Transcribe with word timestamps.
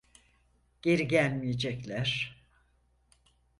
Geri 0.81 1.07
gelmeyecekler. 1.07 2.35